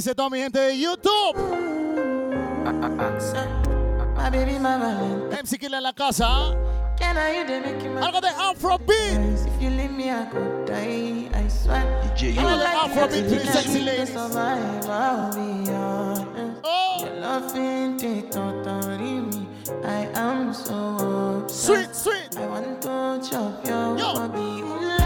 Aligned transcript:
¿Qué 0.00 0.04
dice 0.04 0.14
toda 0.14 0.30
mi 0.30 0.38
gente 0.38 0.58
de 0.58 0.78
YouTube? 0.78 1.36
My 4.16 4.30
baby, 4.30 4.58
my 4.58 4.78
valentine. 4.78 5.38
MC 5.42 5.58
Killa 5.58 5.76
en 5.76 5.82
la 5.82 5.92
casa. 5.92 6.54
Can 6.98 7.18
I 7.18 7.36
you 7.36 7.44
they 7.46 7.60
make 7.60 7.82
you 7.84 7.90
my 7.90 8.00
Algo 8.00 8.18
de 8.22 8.28
Afrobeat. 8.28 9.46
If 9.46 9.60
you 9.62 9.68
leave 9.68 9.90
me, 9.90 10.10
I 10.10 10.24
could 10.24 10.64
die. 10.64 11.28
I 11.34 11.46
swear. 11.48 11.84
DJ 12.16 12.34
Algo 12.34 12.48
de 12.48 12.56
Like 12.64 12.76
Afrobeat 12.78 13.28
to 13.28 13.28
the 13.28 13.36
to 13.40 13.46
sexy 13.52 13.78
to 13.80 13.84
ladies. 13.84 14.08
survive, 14.08 14.88
I'll 14.88 15.34
be 15.34 15.70
honest. 15.70 16.60
Oh, 16.64 17.04
Your 17.04 17.14
loving 17.20 17.98
take 17.98 18.30
totally 18.30 19.20
me. 19.20 19.46
I 19.84 20.08
am 20.14 20.54
so 20.54 21.44
sweet, 21.46 21.94
sweet. 21.94 22.38
I 22.38 22.46
want 22.46 22.80
to 22.80 23.20
chop 23.30 23.66
your 23.66 23.98
Yo. 23.98 24.14
body. 24.14 24.99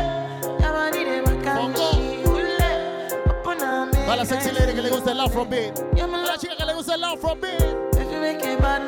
Para 4.15 4.27
la 4.27 4.31
sexy 4.31 4.53
lady 4.53 4.75
que 4.75 4.81
le 4.83 4.91
gusta 4.91 5.11
el 5.11 5.19
Afrobeat. 5.19 5.81
Para 5.91 6.23
la 6.23 6.39
chica 6.39 6.55
que 6.57 6.65
le 6.65 6.73
gusta 6.75 6.95
el 6.95 7.03
Afrobeat. 7.03 7.63
A. 8.63 8.79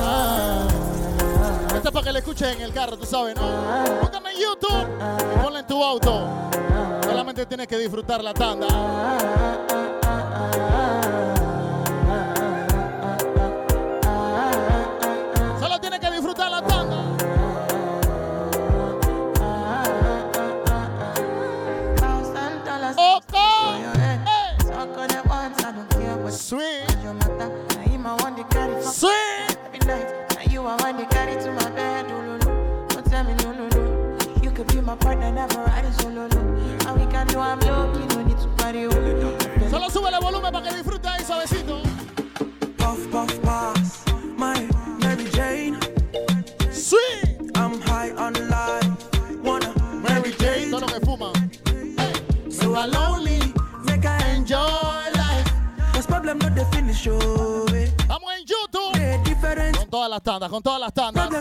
Ah. 0.00 0.68
Esto 1.76 1.88
es 1.88 1.92
para 1.92 2.04
que 2.06 2.12
le 2.12 2.18
escuchen 2.20 2.48
en 2.48 2.62
el 2.62 2.72
carro, 2.72 2.96
tú 2.96 3.04
sabes, 3.04 3.36
¿no? 3.36 3.42
Póngame 4.00 4.30
en 4.30 4.38
YouTube 4.38 4.88
y 5.34 5.44
ponla 5.44 5.60
en 5.60 5.66
tu 5.66 5.84
auto. 5.84 6.26
Solamente 7.02 7.44
tienes 7.44 7.66
que 7.66 7.76
disfrutar 7.76 8.24
la 8.24 8.32
tanda. 8.32 8.66
My 34.94 35.00
partner, 35.00 35.32
never 35.32 35.60
ride 35.64 35.94
solo. 36.00 36.28
No. 36.28 36.40
And 36.86 37.00
we 37.00 37.06
can 37.10 37.26
do 37.26 37.38
I'm 37.38 37.58
low, 37.60 37.92
you 37.92 38.06
no 38.06 38.22
need 38.22 38.38
to 38.38 38.48
party. 38.56 38.86
Oh. 38.86 39.70
Solo 39.70 39.88
sube 39.90 40.08
el 40.08 40.20
volumen 40.20 40.52
para 40.52 40.68
que 40.68 40.76
disfrute 40.76 41.08
ahí 41.08 41.24
suavecito. 41.24 41.82
Puff, 42.76 43.10
puff, 43.10 43.40
pass. 43.42 44.04
My 44.36 44.68
Mary 45.00 45.28
Jane. 45.32 45.78
Sweet. 46.70 47.50
I'm 47.56 47.80
high 47.82 48.12
on 48.12 48.34
life. 48.48 48.88
Wanna 49.42 49.72
Mary 50.06 50.32
Jane, 50.38 50.70
todo 50.70 50.80
lo 50.80 50.86
que 50.86 51.00
fuma. 51.00 51.32
so 52.50 52.74
I 52.74 52.86
lonely. 52.86 53.40
Make 53.84 54.06
I 54.06 54.36
enjoy 54.36 55.10
life. 55.16 55.50
Cause 55.92 56.06
problem 56.06 56.38
not 56.38 56.54
the 56.54 56.64
finish, 56.66 57.08
oh. 57.08 57.66
Estamos 57.66 58.30
en 58.38 58.44
YouTube. 58.46 58.94
Con 59.76 59.90
todas 59.90 60.10
las 60.10 60.22
tandas, 60.22 60.50
con 60.50 60.62
todas 60.62 60.80
las 60.80 60.92
tandas. 60.92 61.33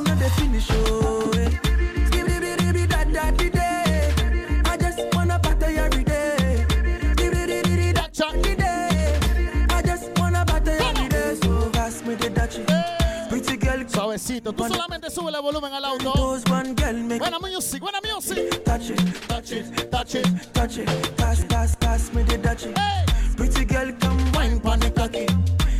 Tú 14.55 14.67
solamente 14.67 15.09
sube 15.09 15.31
el 15.31 15.41
volumen 15.41 15.73
al 15.73 15.85
auto. 15.85 16.13
Those 16.13 16.43
one 16.51 16.73
girl 16.75 16.93
make 17.03 17.19
Buena 17.19 17.39
music, 17.39 17.81
buena 17.81 17.99
music. 18.01 18.63
touch 18.63 18.89
it, 18.89 19.27
Touch 19.27 19.51
it, 19.51 19.91
touch 19.91 20.15
it. 20.15 20.53
touch 20.53 20.77
it. 20.77 21.15
Pass, 21.17 21.43
pass, 21.45 21.75
pass 21.75 22.13
me 22.13 22.23
the 22.23 22.37
Dutchie. 22.37 22.73
Hey. 22.77 23.05
Pretty 23.35 23.65
girl, 23.65 23.91
come 23.99 24.31
wine 24.33 24.59
pon 24.59 24.79
the 24.79 24.91
cocky. 24.91 25.25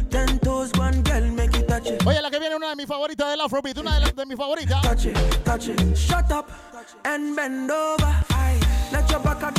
Ten 0.10 0.40
toes, 0.40 0.72
one 0.78 1.02
girl 1.04 1.22
make 1.32 1.56
it 1.56 1.68
touch 1.68 1.88
it. 1.88 2.06
Oye, 2.06 2.22
la 2.22 2.30
que 2.30 2.40
viene 2.40 2.56
una 2.56 2.70
de 2.70 2.76
mis 2.76 2.88
favoritas 2.88 3.30
del 3.30 3.42
Afrobeat, 3.42 3.78
una 3.78 3.96
de, 3.96 4.00
las 4.02 4.16
de 4.16 4.26
mis 4.26 4.38
favoritas. 4.38 4.82
Touch 4.82 5.06
it, 5.06 5.18
touch 5.46 5.68
it. 5.68 5.96
Shut 5.98 6.32
up 6.32 6.50
and 7.06 7.36
bend 7.36 7.70
over. 7.72 8.14
Let 8.92 9.10
your 9.10 9.20
back 9.22 9.42
out 9.44 9.56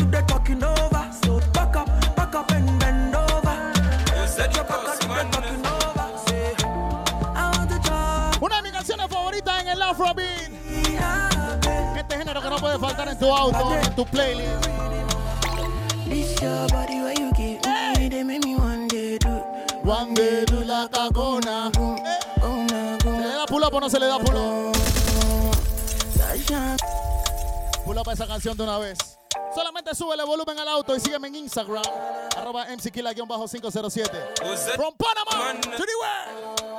auto, 13.33 13.75
en 13.75 13.95
tu 13.95 14.05
playlist. 14.05 14.69
This 16.09 16.41
your 16.41 16.67
body 16.69 17.01
where 17.01 17.15
you 17.15 17.31
give 17.33 17.61
me. 17.99 18.09
They 18.09 18.23
make 18.25 18.45
me 18.45 18.57
one 18.57 18.89
day 18.89 19.19
do. 19.19 19.43
One 19.83 20.15
day 20.15 20.45
do 20.47 20.65
la 20.65 20.89
cagona. 20.89 21.71
Boom, 21.73 21.99
¿Se 23.01 23.11
le 23.11 23.29
da 23.29 23.47
pull 23.47 23.65
up 23.65 23.75
o 23.75 23.81
no 23.81 23.89
se 23.89 23.99
le 23.99 24.07
da 24.07 24.19
pull 24.19 24.37
up? 24.37 24.75
Pull 27.85 27.99
up 27.99 28.09
esa 28.11 28.27
canción 28.27 28.57
de 28.57 28.63
una 28.63 28.79
vez. 28.79 28.99
Solamente 29.55 29.95
sube 29.95 30.15
el 30.15 30.25
volumen 30.27 30.59
al 30.59 30.69
auto 30.69 30.97
y 30.97 31.01
sígueme 31.01 31.29
en 31.29 31.35
Instagram. 31.37 31.83
Arroba 32.37 32.67
mckilla-507. 32.69 34.11
From 34.75 34.95
Panama 34.97 35.61
to 35.61 35.85
the 35.85 35.95
world. 36.01 36.74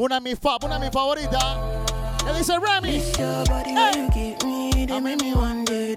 Una 0.00 0.14
de 0.14 0.22
mis 0.22 0.38
fa, 0.38 0.56
mis 0.78 0.90
favoritas. 0.90 1.44
Que 2.24 2.32
dice 2.32 2.58
Rema. 2.58 2.86
This 2.86 3.18
your 3.18 3.44
body 3.44 3.74
where 3.74 3.98
you 3.98 4.08
give 4.08 4.42
me. 4.46 4.86
They 4.86 4.98
make 4.98 5.20
me 5.20 5.34
one 5.34 5.66
do. 5.66 5.94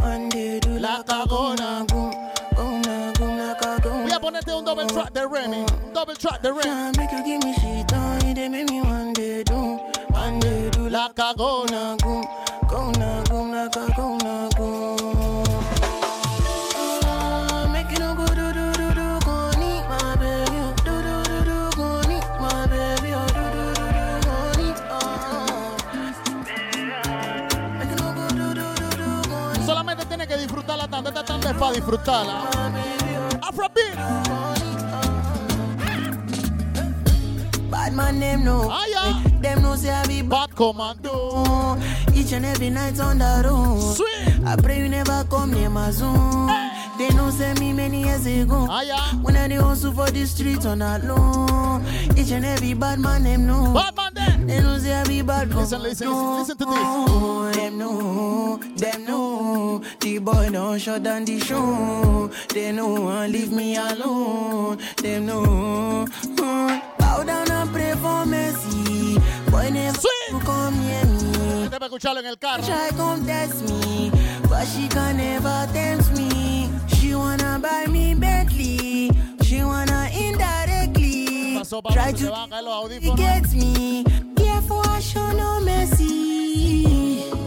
One 0.00 0.28
do. 0.28 0.58
La 0.80 0.96
Like 0.96 1.08
a 1.08 1.24
gonna 1.28 1.84
boom. 1.86 2.10
Gonna 2.56 3.12
boom 3.16 3.38
like 3.38 3.62
a 3.62 3.80
gonna. 3.80 4.02
Voy 4.02 4.12
a 4.12 4.18
ponerte 4.18 4.52
un 4.52 4.64
double 4.64 4.88
track 4.88 5.12
de 5.12 5.24
Rema. 5.24 5.64
Double 5.94 6.16
track 6.16 6.42
de 6.42 6.52
Rema. 6.52 6.90
Try 6.94 7.06
make 7.06 7.18
para 31.58 31.72
disfrutarla. 31.74 32.48
Afrobeat. 33.42 33.96
Bad 37.70 37.92
man, 37.92 38.20
them 38.20 38.44
know. 38.44 38.68
Ah, 38.70 38.86
yeah. 38.86 39.22
Them 39.40 39.62
know 39.62 39.76
say 39.76 39.90
I 39.90 40.06
be 40.06 40.22
bad. 40.22 40.54
Commando. 40.54 41.78
Each 42.14 42.32
and 42.32 42.44
every 42.46 42.70
night 42.70 42.98
on 43.00 43.18
the 43.18 43.42
road. 43.48 43.94
Sweet. 43.96 44.44
I 44.46 44.56
pray 44.56 44.78
you 44.80 44.88
never 44.88 45.24
come 45.30 45.52
near 45.52 45.70
my 45.70 45.90
zone. 45.90 46.48
They 46.98 47.10
know 47.10 47.30
say 47.30 47.54
me 47.54 47.72
many 47.72 48.02
years 48.04 48.26
ago. 48.26 48.66
Ah, 48.68 48.82
yeah. 48.82 49.00
When 49.22 49.36
I 49.36 49.48
dey 49.48 49.56
hustle 49.56 49.92
for 49.92 50.10
the 50.10 50.26
streets 50.26 50.66
on 50.66 50.82
alone. 50.82 51.84
Each 52.16 52.30
and 52.32 52.44
every 52.44 52.74
bad 52.74 52.98
man 52.98 53.24
them 53.24 53.46
know. 53.46 53.72
Bad 53.74 53.96
man 53.96 54.12
then. 54.14 54.46
They 54.46 54.60
know 54.60 54.78
say 54.78 54.94
I 54.94 55.04
be 55.04 55.22
bad. 55.22 55.54
Listen, 55.54 55.82
listen, 55.82 56.08
listen, 56.08 56.38
listen 56.38 56.56
to 56.58 56.64
this. 56.64 57.56
Them 57.56 57.78
know, 57.78 58.57
them 58.78 59.04
know. 59.04 59.82
The 60.00 60.18
boy 60.18 60.48
don't 60.50 60.78
shut 60.78 61.02
down 61.02 61.24
the 61.24 61.38
show. 61.40 62.30
They 62.54 62.72
know 62.72 63.08
and 63.08 63.32
leave 63.32 63.52
me 63.52 63.76
alone. 63.76 64.78
Them 65.02 65.26
know. 65.26 66.06
Mm. 66.22 66.98
Bow 66.98 67.22
down 67.24 67.50
and 67.50 67.70
pray 67.70 67.92
for 67.94 68.24
mercy. 68.26 69.18
Boy 69.50 69.70
never 69.70 69.98
Sweet. 69.98 70.42
come 70.44 70.78
near 70.80 71.04
me. 71.04 71.68
Debe 71.68 71.86
escucharlo 71.86 72.20
en 72.20 72.26
el 72.26 72.36
carro. 72.38 72.62
Try 72.62 72.90
come 72.96 73.24
test 73.26 73.62
me, 73.68 74.10
but 74.48 74.64
she 74.66 74.88
can 74.88 75.16
never 75.16 75.68
tempt 75.72 76.10
me. 76.16 76.70
She 76.96 77.14
wanna 77.14 77.58
buy 77.60 77.86
me 77.90 78.14
Bentley. 78.14 79.10
She 79.42 79.62
wanna 79.62 80.08
indirectly 80.12 81.56
Pasó 81.58 81.82
para 81.82 81.94
try 81.94 82.12
to 82.12 82.30
van 82.30 82.52
a 82.52 82.60
caer 82.60 82.62
los 82.62 83.16
get 83.16 83.52
me. 83.54 84.04
Careful, 84.36 84.82
I 84.86 85.00
show 85.00 85.32
no 85.32 85.60
mercy. 85.60 86.27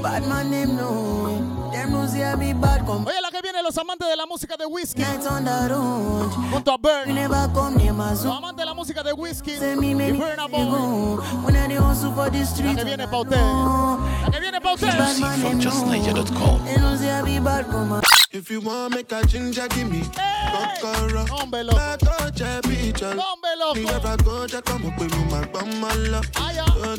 Bad 0.02 0.28
man 0.28 0.50
them 0.52 0.76
know, 0.76 1.70
them 1.72 1.92
know 1.92 2.06
say 2.08 2.24
I 2.24 2.36
be 2.36 2.54
bad 2.54 2.86
come. 2.86 3.06
Oye, 3.08 3.22
la 3.22 3.30
que 3.30 3.42
viene, 3.42 3.62
los 3.64 3.78
amantes 3.78 4.08
de 4.08 4.16
la 4.16 4.26
música 4.26 4.58
de 4.58 4.66
whisky. 4.66 5.02
Nights 5.02 5.28
on 5.28 5.46
the 5.46 5.68
road, 5.70 6.32
Junto 6.52 6.72
a 6.72 6.74
you 6.74 6.78
Burn. 6.80 7.14
never 7.16 7.48
come 7.54 7.78
near 7.78 7.94
my 7.94 8.10
Los 8.12 8.26
amantes 8.26 8.58
de 8.58 8.66
la 8.66 8.74
música 8.74 9.04
de 9.04 9.14
whisky. 9.14 9.56
Say 9.58 9.76
me 9.76 9.92
Y 9.92 9.94
many 9.96 10.18
Burna 10.18 10.48
years 10.50 11.46
when 11.46 11.56
I 11.56 11.76
hustle 11.76 12.12
for 12.14 12.30
the 12.32 12.40
La 12.40 12.76
que 12.76 12.84
viene 12.84 13.08
pa' 13.08 13.22
ustedes. 13.22 13.42
La 13.42 14.32
que 14.32 14.40
viene 14.40 14.60
pa' 14.60 14.70
Bad 14.70 14.84
ustedes. 14.84 15.20
man 15.20 15.42
them 15.42 15.60
know, 15.60 16.64
they 16.66 16.78
know 16.78 17.24
be 17.26 17.40
bad 17.40 17.66
come. 17.70 18.02
If 18.34 18.50
you 18.50 18.62
want 18.62 18.96
make 18.96 19.12
a 19.12 19.24
ginger, 19.28 19.68
give 19.70 19.90
me 19.90 20.00
Hey. 20.18 20.80
kokoro. 20.82 21.26
Hombre 21.30 21.64
loco. 21.64 21.78
I 21.78 21.98
touch 21.98 22.42
a 22.42 22.62
picture. 22.64 23.14
Hombre 23.16 23.76
Me 23.76 23.84
loco. 23.86 23.96
ever 23.96 24.18
go 24.24 24.48
to 24.48 24.62
come 24.62 24.86
up 24.88 24.98
with 25.00 25.14
my 25.32 25.46
bum 25.48 25.80
my 25.80 25.94
love. 26.10 26.26
Ah, 26.38 26.52
yeah. 26.54 26.66
So 26.66 26.96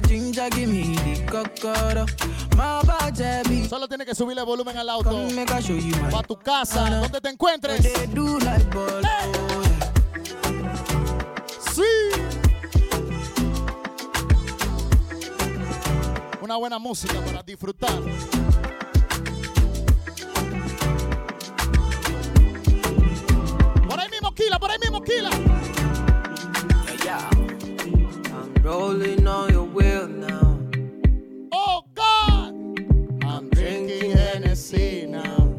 ginger, 0.00 0.48
give 0.50 0.68
me 0.68 0.94
the 0.96 1.24
cocoa. 1.26 2.06
My 2.56 2.80
body 2.84 3.68
Solo 3.68 3.86
tienes 3.88 4.06
que 4.06 4.14
subirle 4.14 4.42
volumen 4.42 4.76
al 4.76 4.88
auto. 4.88 5.10
Come 5.10 5.34
make 5.34 5.50
I 5.52 5.60
show 5.60 5.76
you 5.76 5.94
my. 6.02 6.12
O 6.12 6.18
a 6.18 6.22
tu 6.22 6.36
casa, 6.36 6.88
donde 6.90 7.20
te 7.20 7.28
encuentres. 7.28 7.82
They 7.82 8.06
do 8.06 8.38
like 8.38 8.64
ball. 8.74 9.02
Hey. 9.02 9.32
Sí. 11.74 11.82
Una 16.42 16.56
buena 16.56 16.78
música 16.78 17.14
para 17.24 17.42
disfrutar. 17.42 17.90
Por 23.88 24.00
ahí 24.00 24.08
mismo, 24.10 24.32
Kila, 24.34 24.58
por 24.58 24.70
ahí 24.70 24.78
mismo, 24.78 25.02
Kila. 25.02 25.30
yeah, 25.30 27.04
yeah. 27.04 27.30
I'm 28.32 28.54
rolling 28.62 29.26
on 29.26 29.52
your 29.52 29.59
wheel 29.80 30.08
now. 30.08 30.58
Oh, 31.52 31.82
God. 31.94 32.54
I'm 33.24 33.48
drinking 33.50 34.10
Hennessy 34.12 35.06
now. 35.06 35.54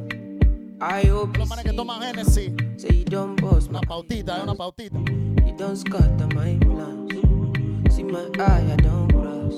I 0.79 1.03
hope 1.03 1.37
Los 1.37 1.49
you 1.49 1.55
manes 1.55 1.63
que 1.63 1.73
toman 1.73 2.01
Hennessy. 2.01 2.53
you 2.89 3.05
don't 3.05 3.39
boss 3.39 3.69
my 3.69 3.79
Una 3.79 3.87
pautita, 3.87 4.37
es 4.37 4.43
una 4.43 4.55
pautita. 4.55 4.97
You 5.45 5.53
don't 5.57 5.75
scatter 5.75 6.27
my 6.35 6.57
plans. 6.61 7.95
See 7.95 8.03
my 8.03 8.29
eye, 8.39 8.71
I 8.71 8.75
don't 8.77 9.11
cross. 9.11 9.55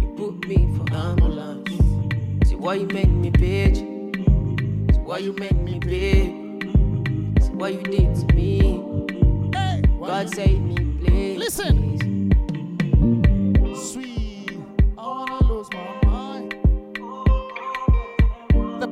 You 0.00 0.14
put 0.16 0.48
me 0.48 0.68
for 0.76 0.86
ambulance. 0.94 1.70
See 2.48 2.56
why 2.56 2.74
you 2.74 2.86
make 2.86 3.08
me 3.08 3.30
bitch. 3.30 3.76
See 4.92 5.00
why 5.00 5.18
you 5.18 5.32
make 5.34 5.56
me 5.56 5.78
bitch. 5.78 7.42
See 7.42 7.52
what 7.52 7.72
you 7.72 7.82
did 7.82 8.14
to 8.16 8.34
me. 8.34 8.82
Hey. 9.54 9.82
God 10.00 10.34
save 10.34 10.60
me, 10.60 10.76
please. 11.04 11.38
Listen. 11.38 12.11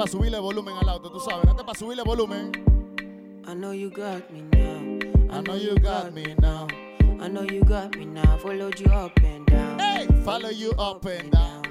Para 0.00 0.10
subirle 0.10 0.38
volumen 0.38 0.74
al 0.80 0.88
auto, 0.88 1.10
tú 1.10 1.20
sabes. 1.20 1.46
Es 1.46 1.62
para 1.62 1.78
subirle 1.78 2.02
volumen. 2.02 2.52
I 3.46 3.52
know 3.52 3.72
you 3.72 3.90
got 3.90 4.30
me 4.30 4.40
now. 4.50 4.98
I 5.30 5.42
know 5.42 5.56
you 5.56 5.74
got 5.74 6.14
me 6.14 6.34
now. 6.40 6.68
I 7.20 7.28
know 7.28 7.42
you 7.42 7.62
got 7.64 7.94
me 7.94 8.06
now. 8.06 8.38
Followed 8.38 8.80
you 8.80 8.90
up 8.90 9.12
and 9.22 9.44
down. 9.44 9.78
Hey, 9.78 10.06
follow 10.24 10.48
you 10.48 10.70
up 10.78 11.04
and 11.04 11.30
down. 11.30 11.64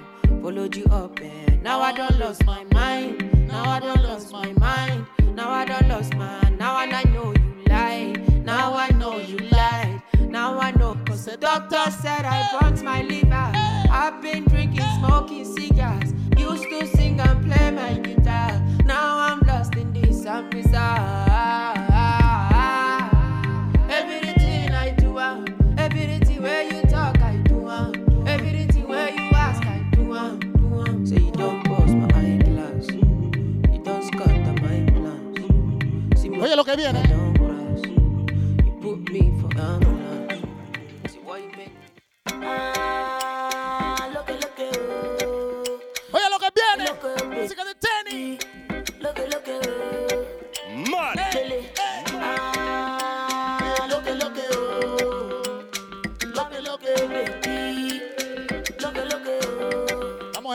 Followed 0.43 0.75
you 0.75 0.85
up 0.91 1.19
and 1.19 1.63
now 1.63 1.81
I 1.81 1.91
don't 1.91 2.19
lose 2.19 2.39
my 2.45 2.63
mind. 2.65 3.47
Now 3.47 3.67
I 3.67 3.79
don't 3.79 4.03
lose 4.03 4.31
my 4.31 4.53
mind. 4.53 5.07
Now 5.33 5.49
I 5.49 5.65
don't 5.65 5.87
lose 5.89 6.13
my 6.13 6.49
now 6.51 6.77
and 6.83 6.93
I 6.93 7.03
know 7.05 7.33
you 7.33 7.63
lie. 7.67 8.13
Now 8.45 8.75
I 8.75 8.91
know 8.91 9.17
you 9.17 9.37
lied. 9.37 9.48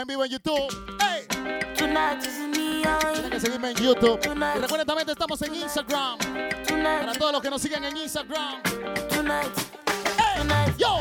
En 0.04 0.08
vivo 0.08 0.24
en 0.24 0.30
YouTube. 0.30 0.68
Hey, 1.00 1.26
tienen 1.74 3.30
que 3.30 3.40
seguirme 3.40 3.70
en 3.70 3.76
YouTube. 3.76 4.20
Y 4.22 4.60
recuerden 4.60 4.86
también 4.86 5.06
que 5.06 5.12
estamos 5.12 5.40
en 5.42 5.54
Instagram. 5.54 6.18
Para 6.18 7.12
todos 7.14 7.32
los 7.32 7.42
que 7.42 7.50
nos 7.50 7.62
siguen 7.62 7.84
en 7.84 7.96
Instagram. 7.96 8.60
Hey, 10.18 10.74
yo. 10.78 11.00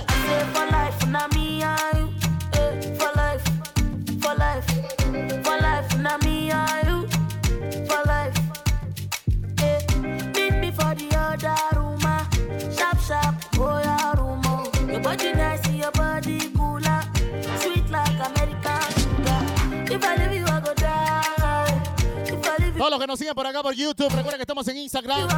Nos 23.13 23.19
siguen 23.19 23.35
por 23.35 23.45
acá 23.45 23.61
por 23.61 23.75
YouTube, 23.75 24.09
recuerden 24.09 24.37
que 24.37 24.41
estamos 24.41 24.67
en 24.69 24.77
Instagram. 24.77 25.29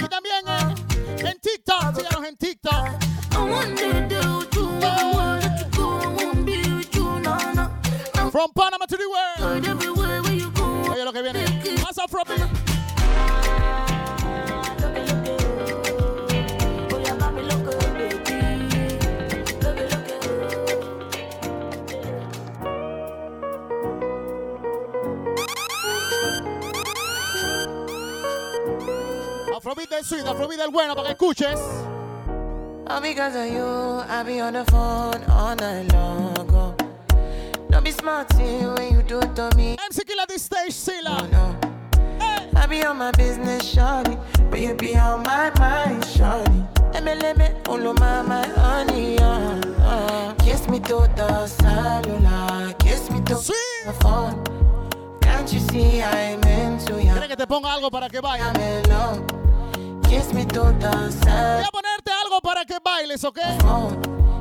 Y 0.00 0.08
también 0.08 0.34
en, 0.44 0.70
en 0.70 0.91
Del 30.02 30.18
sweet, 30.18 30.26
Afrobeat 30.26 30.58
del 30.58 30.70
bueno 30.72 30.96
para 30.96 31.06
que 31.06 31.12
escuches. 31.12 31.60
All 32.88 33.00
because 33.00 33.36
of 33.36 33.46
you, 33.46 34.02
I 34.10 34.24
be 34.24 34.40
on 34.40 34.54
the 34.54 34.64
phone 34.64 35.22
all 35.30 35.54
night 35.54 35.92
long. 35.92 36.74
Don't 37.70 37.84
be 37.84 37.92
smart 37.92 38.26
when 38.34 38.94
you 38.94 39.02
do 39.04 39.20
it 39.20 39.36
to 39.36 39.48
me. 39.56 39.76
MC 39.78 40.02
Killa 40.04 40.24
this 40.26 40.42
stage, 40.42 40.70
Oh, 40.70 40.70
Sila. 40.70 41.28
no. 41.30 41.56
I 42.56 42.66
be 42.66 42.84
on 42.84 42.98
my 42.98 43.12
business, 43.12 43.62
shawty, 43.62 44.18
but 44.50 44.58
you 44.58 44.74
be 44.74 44.96
on 44.96 45.22
my 45.22 45.52
mind, 45.60 46.02
shawty. 46.02 46.66
Me, 47.38 47.48
all 47.68 47.94
my, 47.94 48.22
my 48.22 48.44
honey, 48.58 49.18
uh, 49.20 49.60
uh. 49.82 50.34
Kiss 50.34 50.68
me 50.68 50.80
to 50.80 51.08
the 51.14 51.46
cellular, 51.46 52.72
kiss 52.80 53.08
me 53.08 53.20
to 53.22 53.36
Sweet. 53.36 53.56
the 53.86 53.92
phone. 54.02 54.42
Can't 55.20 55.52
you 55.52 55.60
see 55.60 56.02
I'm 56.02 56.42
into 56.42 57.00
ya? 57.00 57.12
¿Quieres 57.14 57.28
que 57.28 57.36
te 57.36 57.46
ponga 57.46 57.72
algo 57.72 57.88
para 57.88 58.08
que 58.08 58.20
bailes? 58.20 58.44
I'm 58.48 58.60
in 58.60 58.88
love. 58.90 59.41
Voy 60.12 60.20
a 60.20 61.70
ponerte 61.72 62.12
algo 62.12 62.40
para 62.42 62.66
que 62.66 62.76
bailes, 62.84 63.24
¿ok? 63.24 63.38
phone. 63.60 63.98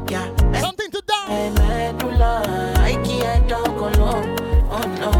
Yeah, 0.10 0.28
Something 0.60 0.90
to 0.92 1.02
dance. 1.08 1.32
and 1.32 1.58
medulla, 1.58 2.44
I 2.78 2.96
can't 3.06 3.48
talk 3.48 3.68
alone. 3.68 4.36
Oh 4.70 4.82
no, 5.00 5.12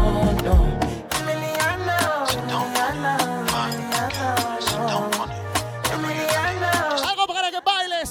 no. 0.42 0.78
Algo 7.02 7.26
para 7.26 7.50
que 7.50 7.60
bailes. 7.64 8.10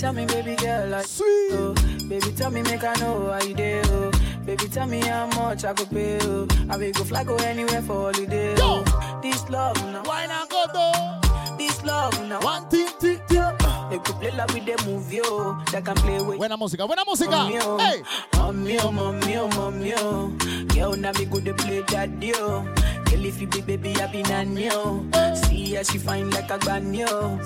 Tell 0.00 0.12
me, 0.12 0.26
baby 0.26 0.54
girl, 0.56 0.88
like 0.90 1.06
Sweet. 1.06 1.52
oh. 1.52 1.74
Baby, 2.08 2.32
tell 2.36 2.50
me, 2.50 2.62
make 2.62 2.84
I 2.84 2.94
know 3.00 3.30
how 3.32 3.42
you 3.42 3.54
do. 3.54 4.13
Baby, 4.56 4.70
tell 4.70 4.86
me 4.86 5.00
how 5.00 5.26
much 5.34 5.64
I 5.64 5.72
could 5.72 5.90
pay. 5.90 6.16
Oh. 6.22 6.46
I 6.70 6.76
will 6.76 6.92
go 6.92 7.02
fly, 7.02 7.24
go 7.24 7.34
anywhere 7.38 7.82
for 7.82 8.12
holiday. 8.12 8.54
Yo. 8.56 8.84
This 9.20 9.48
love 9.50 9.74
now, 9.92 10.04
Wine 10.06 10.30
and 10.30 10.48
go 10.48 10.62
do. 10.72 11.56
this 11.58 11.82
love 11.82 12.14
now. 12.28 12.38
One, 12.40 12.68
two, 12.70 12.86
three, 13.00 13.18
two. 13.28 13.42
They 13.90 13.98
could 13.98 14.14
play 14.20 14.30
like 14.30 14.54
with 14.54 14.64
the 14.64 14.80
movie, 14.86 15.20
oh. 15.24 15.60
That 15.72 15.84
can 15.84 15.96
play 15.96 16.20
with. 16.22 16.38
Buena 16.38 16.56
música, 16.56 16.86
buena 16.86 17.02
música. 17.04 17.30
Mommy, 17.32 17.58
oh. 17.62 17.78
Hey. 17.78 18.02
Mommy, 18.36 18.78
oh, 18.78 18.92
mommy, 18.92 19.36
oh, 19.38 19.48
mommy, 19.48 19.92
oh. 19.96 20.28
Girl, 20.68 20.92
now 20.96 21.10
me 21.18 21.24
good 21.24 21.44
to 21.46 21.54
play 21.54 21.82
that 21.88 22.20
deal. 22.20 22.62
Girl, 23.06 23.24
if 23.24 23.40
you 23.40 23.48
be 23.48 23.60
baby, 23.60 23.96
I 24.00 24.06
be 24.06 24.22
nanny, 24.22 24.68
oh. 24.70 25.04
See 25.48 25.74
how 25.74 25.82
she 25.82 25.98
fine 25.98 26.30
like 26.30 26.48
a 26.52 26.58
granny, 26.60 27.02
oh. 27.08 27.40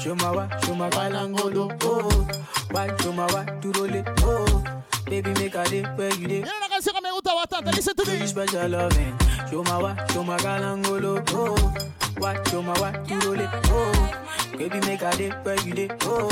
Show 0.00 0.14
my 0.14 0.30
wa, 0.30 0.48
show 0.60 0.74
my 0.74 0.88
balangolo, 0.88 1.76
oh. 1.82 2.28
Why, 2.70 2.88
show 3.02 3.12
my 3.12 3.26
wa, 3.34 3.44
to 3.44 3.72
roll 3.72 3.94
it, 3.94 4.08
oh. 4.22 4.64
Baby, 5.08 5.32
make 5.40 5.54
a 5.54 5.64
day 5.64 5.82
where 5.96 6.12
you 6.14 6.28
day. 6.28 6.42
Viene 6.42 6.50
una 6.58 6.68
canción 6.68 6.94
que 6.94 7.00
me 7.00 7.10
gusta 7.10 7.34
bastante. 7.34 7.72
Listen 7.72 7.94
to 7.96 8.04
Do 8.04 8.12
you 8.12 8.18
this. 8.18 8.30
special 8.30 8.68
loving? 8.68 9.16
Show 9.50 9.62
my 9.64 9.78
wa, 9.82 9.96
show 10.12 10.22
my 10.22 10.36
galangolo, 10.38 11.22
oh. 11.32 11.74
Why, 12.18 12.38
show 12.50 12.62
my 12.62 12.78
wa, 12.80 12.90
to 12.92 13.14
roll 13.26 13.40
it, 13.40 13.48
oh. 13.70 14.10
Baby, 14.58 14.80
make 14.86 15.02
a 15.02 15.10
day 15.16 15.30
where 15.42 15.60
you 15.64 15.72
day. 15.74 15.88
Oh, 16.02 16.28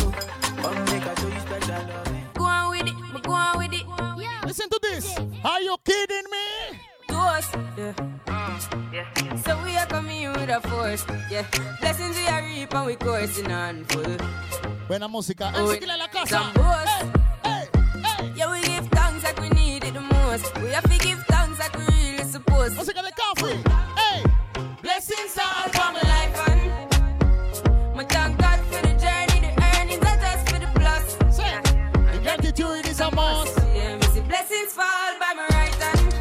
come 0.61 0.85
make 0.87 1.05
a 1.07 1.21
show 1.21 1.29
you 1.29 1.41
special 1.41 1.87
love. 1.89 2.35
Go 2.35 2.45
on 2.45 2.71
with 2.71 2.87
it, 2.87 3.23
go 3.23 3.33
on 3.33 3.59
with 3.59 3.73
it. 3.73 3.87
Listen 4.47 4.69
to 4.69 4.79
this. 4.83 5.17
Are 5.45 5.61
you 5.63 5.77
kidding 5.85 6.27
me? 6.31 6.79
To 7.09 7.17
us, 7.17 7.49
yeah. 7.79 7.93
Mm, 8.27 8.93
yeah. 8.93 9.37
So 9.43 9.57
we 9.65 9.77
are 9.77 9.87
coming 9.87 10.29
with 10.33 10.51
a 10.51 10.61
force, 10.69 11.07
yeah. 11.31 11.45
Blessings 11.81 12.17
we 12.17 12.27
are 12.29 12.43
reaping, 12.43 12.85
we 12.85 12.97
coursing 12.97 13.51
on 13.51 13.85
full. 13.87 14.17
Buena 14.89 15.09
música. 15.09 15.53
Oh, 15.57 15.71
Enseguida 15.73 15.95
en 15.95 15.99
la 15.99 16.09
casa. 16.09 16.27
some 16.39 16.53
boss. 16.53 16.87
Hey, 16.87 17.11
most. 20.39 20.59
We 20.61 20.71
have 20.71 20.85
to 20.85 20.99
give 20.99 21.23
thanks 21.25 21.59
like 21.59 21.77
we 21.77 21.85
really 21.87 22.25
supposed. 22.25 22.77
Música 22.77 23.03
de 23.03 23.13
coffee. 23.13 23.63
Hey. 23.97 24.23
Blessings 24.83 25.39
all 25.39 25.69
for 25.71 25.93
my 25.93 26.03
life 26.03 26.49
and 26.49 27.97
my 27.97 28.05
thank 28.05 28.39
God 28.39 28.61
for 28.71 28.83
the 28.83 28.95
journey, 29.05 29.41
the 29.41 29.53
earnings 29.79 30.05
are 30.05 30.19
just 30.21 30.49
for 30.51 30.59
the 30.61 30.69
plus. 30.75 31.37
Say. 31.37 31.61
The 32.13 32.19
gratitude 32.23 32.87
is 32.87 33.01
a 33.01 33.11
must. 33.11 33.59
Yeah, 33.75 34.01
see 34.13 34.21
blessings 34.21 34.73
fall 34.73 35.13
by 35.21 35.33
my 35.35 35.47
right 35.57 35.75
hand. 35.75 36.15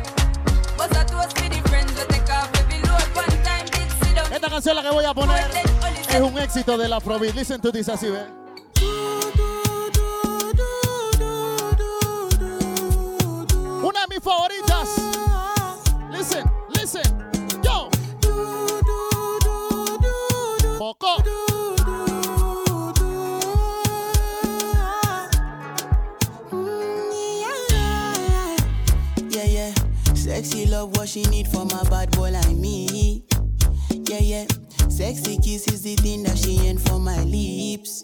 But 0.77 0.95
I 0.95 1.03
toast 1.03 1.37
for 1.37 1.49
the 1.49 1.61
friends 1.69 1.93
that 1.95 2.09
take 2.09 2.29
off 2.29 2.49
every 2.59 2.79
load 2.87 3.09
one 3.15 3.43
time. 3.43 3.65
Did 3.65 3.91
sit 3.91 4.15
down. 4.15 4.33
Esta 4.33 4.49
canción 4.49 4.75
la 4.75 4.83
que 4.83 4.91
voy 4.91 5.05
a 5.05 5.13
poner 5.13 5.49
es 6.09 6.21
un 6.21 6.37
éxito 6.37 6.77
de 6.77 6.87
la 6.87 6.97
Afrobeat. 6.97 7.35
Listen 7.35 7.61
to 7.61 7.71
this 7.71 7.89
así, 7.89 8.09
ve. 8.09 8.44
Favoritas. 14.25 14.89
Listen, 16.09 16.49
listen. 16.69 17.03
Yo. 17.63 17.89
Poco. 20.79 21.21
Yeah, 29.29 29.43
yeah. 29.45 29.73
Sexy 30.15 30.65
love, 30.65 30.97
what 30.97 31.07
she 31.07 31.21
need 31.25 31.47
from 31.49 31.69
a 31.69 31.85
bad 31.85 32.09
boy 32.17 32.31
like 32.31 32.49
me. 32.55 33.23
Yeah, 33.91 34.19
yeah. 34.21 34.47
Sexy 34.89 35.37
kiss 35.37 35.67
is 35.67 35.83
the 35.83 35.95
thing 35.97 36.23
that 36.23 36.37
she 36.39 36.57
ain't 36.67 36.81
for 36.81 36.97
my 36.97 37.21
lips. 37.25 38.03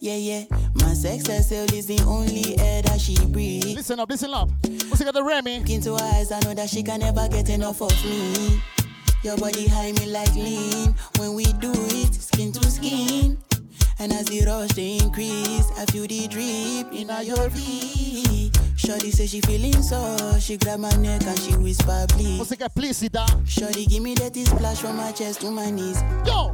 Yeah, 0.00 0.16
yeah. 0.16 0.44
My 0.74 0.94
sex 0.94 1.26
herself 1.26 1.72
is 1.74 1.86
the 1.86 2.00
only 2.06 2.58
air 2.58 2.80
that 2.82 3.00
she 3.00 3.16
breathes. 3.26 3.74
Listen 3.74 4.00
up, 4.00 4.08
listen 4.08 4.32
up. 4.32 4.50
Música 5.02 5.18
de 5.18 5.24
Rema. 5.24 5.58
Look 5.58 5.68
into 5.68 5.96
her 5.96 6.14
eyes, 6.14 6.30
I 6.30 6.38
know 6.44 6.54
that 6.54 6.70
she 6.70 6.80
can 6.84 7.00
never 7.00 7.26
get 7.28 7.48
enough 7.48 7.82
of 7.82 7.92
me. 8.04 8.62
Your 9.24 9.36
body 9.36 9.66
high 9.66 9.90
me 9.90 10.06
like 10.06 10.32
lean. 10.36 10.94
When 11.18 11.34
we 11.34 11.44
do 11.54 11.72
it, 11.72 12.14
skin 12.14 12.52
to 12.52 12.70
skin. 12.70 13.36
And 13.98 14.12
as 14.12 14.26
the 14.26 14.44
rush 14.46 14.70
they 14.74 14.98
increase, 14.98 15.66
I 15.76 15.86
feel 15.86 16.06
the 16.06 16.28
drip 16.28 16.92
in 16.92 17.08
your 17.26 17.48
V. 17.48 18.52
Shorty 18.76 19.10
say 19.10 19.26
she 19.26 19.40
feeling 19.40 19.82
so, 19.82 20.38
she 20.38 20.56
grab 20.56 20.78
my 20.78 20.94
neck 20.98 21.26
and 21.26 21.38
she 21.40 21.56
whisper 21.56 22.06
please. 22.10 22.38
Música 22.38 22.66
explícita. 22.66 23.26
Shorty 23.44 23.86
give 23.86 24.04
me 24.04 24.14
that 24.14 24.36
splash 24.36 24.78
from 24.78 24.98
my 24.98 25.10
chest 25.10 25.40
to 25.40 25.50
my 25.50 25.68
knees. 25.68 26.00
Yo. 26.24 26.52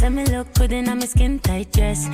Say 0.00 0.08
me 0.08 0.24
look 0.26 0.52
good 0.54 0.72
in 0.72 0.88
a 0.88 0.94
me 0.94 1.06
skin 1.06 1.38
tight 1.38 1.72
dress. 1.72 2.08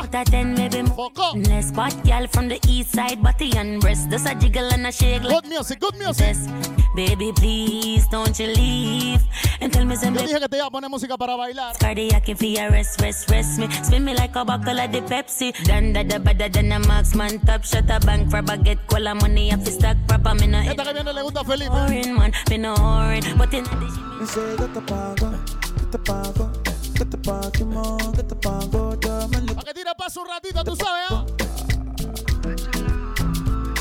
But 0.00 0.14
I 0.14 0.24
then 0.24 0.54
maybe 0.54 0.82
more 0.82 1.10
Poco. 1.10 1.38
less. 1.38 1.70
Bad 1.72 1.94
girl 2.04 2.26
from 2.28 2.48
the 2.48 2.58
east 2.68 2.92
side, 2.94 3.22
body 3.22 3.52
and 3.56 3.80
breast. 3.80 4.10
Just 4.10 4.26
a 4.28 4.34
jiggle 4.34 4.68
and 4.72 4.86
a 4.86 4.92
shake 4.92 5.22
like 5.22 5.42
Good 5.42 5.48
music, 5.48 5.80
good 5.80 5.96
music. 5.96 6.36
this. 6.36 6.48
Baby, 6.94 7.32
please 7.32 8.06
don't 8.08 8.38
you 8.38 8.46
leave 8.46 9.20
and 9.60 9.72
tell 9.72 9.84
me 9.84 9.96
some 9.96 10.14
Yo 10.14 10.22
dije 10.22 10.38
que 10.40 10.48
te 10.48 10.56
iba 10.58 10.66
a 10.66 10.70
poner 10.70 10.88
música 10.90 11.16
para 11.18 11.34
bailar. 11.36 11.76
cardiac 11.78 12.28
if 12.28 12.40
you 12.42 12.56
rest, 12.70 13.00
rest, 13.00 13.28
rest 13.30 13.58
me. 13.58 13.68
Spin 13.82 14.04
me 14.04 14.14
like 14.14 14.36
a 14.36 14.44
buckle 14.44 14.78
of 14.78 14.92
the 14.92 15.00
Pepsi. 15.00 15.52
Done 15.64 15.92
that, 15.94 16.08
the 16.08 16.20
better 16.20 16.48
than 16.48 16.70
a 16.72 16.78
marksman. 16.80 17.40
Top 17.40 17.64
shot 17.64 17.90
a 17.90 17.98
bank 18.00 18.30
for 18.30 18.42
baguette. 18.42 18.86
Cola 18.86 19.14
money, 19.14 19.52
I 19.52 19.56
fi 19.56 19.70
stack 19.70 19.96
proper. 20.06 20.34
Me 20.34 20.46
no 20.46 20.58
Esta 20.58 20.84
que 20.84 20.92
viene 20.92 21.12
le 21.12 21.22
gusta 21.22 21.40
a 21.40 21.44
Felipe. 21.44 21.70
boring 21.70 22.14
man, 22.16 22.32
me 22.50 22.58
no 22.58 22.74
whoring. 22.76 23.36
But 23.38 23.54
in 23.54 23.64
the 23.64 23.76
Me 24.20 24.26
say, 24.26 24.56
get 24.56 24.72
the 24.74 24.80
pago, 24.82 25.30
get 25.30 25.90
the 25.92 25.98
pago, 25.98 26.52
get 26.94 27.10
the 27.10 27.18
pago, 27.18 27.64
mo, 27.66 27.98
get 28.12 28.28
the 28.28 28.36
pago, 28.36 28.96
dame 28.96 29.54
Para 29.54 29.64
que 29.64 29.74
tire 29.74 29.94
paso 29.96 30.22
un 30.22 30.28
ratito, 30.28 30.64
tú 30.64 30.76
sabes, 30.76 31.10
¿ah? 31.10 31.26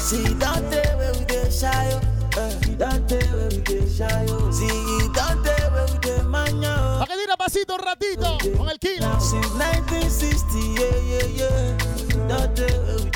See, 0.01 0.23
don't 0.35 0.69
tell 0.69 0.97
where 0.97 1.13
we 1.13 1.25
get 1.25 1.51
shy, 1.51 1.91
oh. 1.93 2.01
Eh, 2.39 2.75
don't 2.77 3.07
tell 3.07 3.37
where 3.37 3.49
we 3.49 3.61
get 3.61 3.89
shy, 3.89 4.25
oh. 4.29 4.51
See, 4.51 4.67
don't 5.13 5.43
tell 5.43 5.71
where 5.71 5.85
we 5.85 5.97
get 6.01 6.23
mania, 6.25 6.97
Para 6.99 7.07
que 7.07 7.15
tire 7.21 7.37
pasito 7.37 7.75
un 7.75 7.81
ratito 7.81 8.37
con 8.57 8.69
el 8.69 8.79
kilo. 8.79 9.19
Since 9.19 9.53
1960, 9.53 10.59
yeah, 10.79 10.97
yeah, 11.07 11.27
yeah. 11.37 12.27
Don't 12.27 12.55
tell 12.55 12.83
where 12.83 12.97
we 13.03 13.09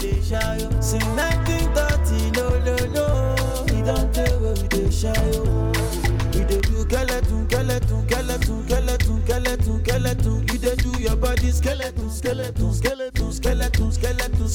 skeleton, 12.28 12.74
skeleton, 12.74 13.32
skeleton, 13.32 13.92
skeleton. 13.92 14.48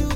You. 0.00 0.10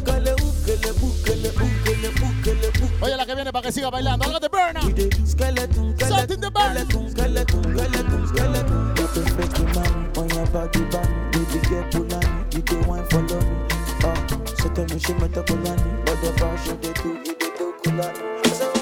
Oye, 3.03 3.17
la 3.17 3.27
que 3.27 3.35
viene 3.35 3.53
para 3.53 3.63
que 3.63 3.73
siga 3.73 3.91
bailando. 3.91 4.25
Hágate 4.25 4.49
burner. 4.49 4.85
We 4.87 4.93
dey 4.93 5.09
do 5.09 5.27
skeleton, 5.27 5.95
Something 5.99 6.41
to 6.41 6.51
burn. 6.51 6.75
skeleton, 6.75 7.11
skeleton, 7.11 7.63
skeleton, 7.77 8.27
skeleton. 8.29 8.95
You 8.97 9.07
perfect 9.09 9.55
the 9.55 9.65
man 9.75 10.11
on 10.17 10.29
your 10.31 10.47
body 10.47 10.85
band. 10.85 11.33
Baby 11.33 11.59
girl 11.69 11.85
Pulani, 11.91 12.55
you 12.55 12.63
do 12.63 12.77
wine 12.89 13.05
follow 13.11 13.41
me. 13.41 13.57
Ah, 14.05 14.27
so 14.59 14.69
tell 14.71 14.85
me 14.87 14.99
she 14.99 15.13
met 15.15 15.37
a 15.37 15.43
Pulani. 15.43 15.91
Whatever 16.09 16.59
she 16.65 16.73
they 16.73 16.93
do, 16.93 17.09
you 17.09 17.35
they 17.35 17.51
do 17.59 17.75
Kulani. 17.83 18.47
So 18.47 18.73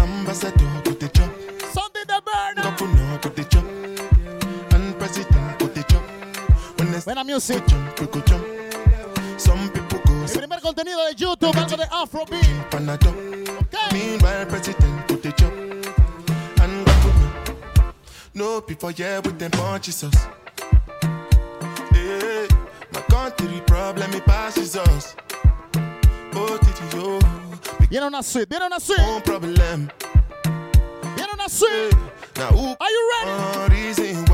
Ambassador 0.00 0.82
go 0.84 0.92
the 0.92 1.08
job, 1.08 1.30
Buena 7.08 7.24
music. 7.24 7.64
jump, 7.66 7.98
we. 7.98 9.38
Some 9.38 9.70
people 9.70 9.98
go 10.04 10.12
El 10.24 10.30
primer 10.30 10.60
contenido 10.60 11.02
de 11.06 11.14
YouTube, 11.14 11.56
algo 11.56 11.74
de 11.78 11.84
Afrobeat. 11.90 12.44
Okay. 12.74 13.88
Meanwhile, 13.94 14.44
president 14.44 15.08
go 15.08 15.16
the 15.16 15.32
job, 15.32 15.50
and 16.60 16.84
governor. 16.84 17.94
No 18.34 18.60
people 18.60 18.90
here 18.90 19.22
with 19.22 19.38
them 19.38 19.50
punches 19.52 20.04
us. 20.04 20.14
Hey, 21.92 22.44
eh, 22.44 22.48
my 22.92 23.00
country 23.08 23.62
problem 23.66 24.12
it 24.12 24.26
passes 24.26 24.76
us. 24.76 25.16
Oh, 26.34 26.58
did 26.58 26.92
you? 26.94 27.18
Viene 27.88 28.04
una 28.04 28.22
suite, 28.22 28.50
viene 28.50 28.66
una 28.66 28.78
suite, 28.78 29.00
No 29.00 29.20
problem. 29.22 29.88
viene 31.16 31.32
una 31.32 31.48
suite. 31.48 31.88
Eh, 31.90 32.38
now 32.38 32.50
who 32.50 32.76
Are 32.78 32.90
you 32.90 33.10
ready? 33.24 33.74
reason 33.74 34.27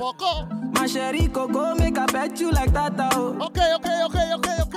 La 0.00 0.12
ha 0.18 0.48
My 0.72 0.86
sherry 0.86 1.28
coco 1.28 1.74
make 1.74 1.98
I 1.98 2.06
pet 2.06 2.40
you 2.40 2.50
like 2.52 2.72
that. 2.72 2.92
Oh. 3.14 3.36
Ok, 3.40 3.58
ok, 3.74 3.86
ok, 4.04 4.18
ok, 4.34 4.48
ok. 4.62 4.76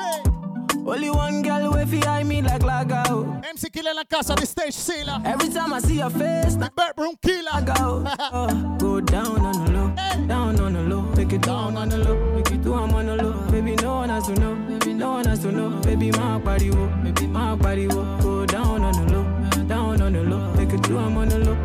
Only 0.87 1.09
one 1.11 1.41
girl 1.43 1.71
way 1.73 1.85
fi 1.85 2.01
eye 2.07 2.23
me 2.23 2.41
like 2.41 2.61
laga. 2.63 3.03
Oh. 3.09 3.41
MC 3.47 3.69
Killa 3.71 3.93
la 3.93 4.03
casa 4.05 4.33
de 4.35 4.45
Stage 4.45 4.73
Sila. 4.73 5.21
Every 5.25 5.49
time 5.49 5.73
I 5.73 5.79
see 5.79 5.97
your 5.99 6.09
face, 6.09 6.55
The 6.55 6.71
Bedroom 6.75 7.15
Killer. 7.21 7.61
go. 7.65 8.05
Oh, 8.31 8.77
go 8.79 9.01
down 9.01 9.41
on 9.41 9.65
the 9.65 9.71
low, 9.71 10.27
down 10.27 10.59
on 10.59 10.73
the 10.73 10.81
low, 10.83 11.13
take 11.15 11.33
it 11.33 11.41
down 11.41 11.75
on 11.77 11.89
the 11.89 11.97
low, 11.97 12.15
make 12.35 12.51
it 12.51 12.61
do 12.63 12.73
I'm 12.73 12.93
on 12.93 13.05
the 13.07 13.15
low. 13.17 13.33
Baby, 13.51 13.75
no 13.75 13.95
one 13.95 14.09
has 14.09 14.27
to 14.27 14.33
know, 14.35 14.55
baby, 14.55 14.93
no 14.93 15.11
one 15.11 15.25
has 15.25 15.39
to 15.39 15.51
know. 15.51 15.69
Baby, 15.81 16.11
my 16.11 16.37
body 16.39 16.69
wo, 16.71 16.87
baby, 17.03 17.27
my 17.27 17.55
body 17.55 17.87
wo. 17.87 18.03
Go 18.21 18.45
down 18.45 18.83
on 18.83 18.93
the 18.93 19.13
low, 19.13 19.67
down 19.67 20.01
on 20.01 20.13
the 20.13 20.23
low, 20.23 20.55
take 20.55 20.73
it 20.73 20.81
do 20.83 20.97
I'm 20.97 21.17
on 21.17 21.29
the 21.29 21.39
low, 21.39 21.55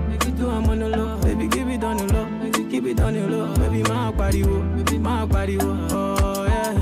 baby, 2.96 3.00
keep 3.00 3.00
it 3.00 3.00
on 3.00 3.14
the 3.14 3.28
low. 3.28 3.54
Baby, 3.54 3.82
my 3.88 4.10
body 4.12 4.42
wo, 4.42 4.60
baby, 4.76 4.98
my 4.98 5.24
body 5.26 5.56
wo. 5.56 5.88
Oh 5.90 6.44
yeah. 6.46 6.74